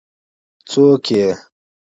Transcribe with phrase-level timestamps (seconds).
[0.69, 1.27] څوک يې؟